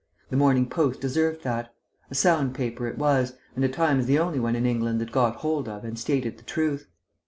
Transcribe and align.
The 0.31 0.35
Morning 0.35 0.67
Post 0.67 0.99
deserved 0.99 1.43
that: 1.43 1.75
a 2.09 2.15
sound 2.15 2.55
paper 2.55 2.87
it 2.87 2.97
was, 2.97 3.33
and 3.55 3.63
at 3.63 3.73
times 3.73 4.07
the 4.07 4.17
only 4.17 4.39
one 4.39 4.55
in 4.55 4.65
England 4.65 4.99
that 4.99 5.11
got 5.11 5.35
hold 5.35 5.69
of 5.69 5.83
and 5.83 5.99
stated 5.99 6.39
the 6.39 6.43
Truth. 6.43 6.87